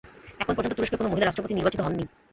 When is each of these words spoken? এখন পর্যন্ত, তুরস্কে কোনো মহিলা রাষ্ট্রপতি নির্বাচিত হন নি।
এখন 0.41 0.53
পর্যন্ত, 0.55 0.75
তুরস্কে 0.77 0.99
কোনো 0.99 1.09
মহিলা 1.11 1.25
রাষ্ট্রপতি 1.25 1.53
নির্বাচিত 1.55 1.79
হন 1.85 1.93
নি। 1.99 2.03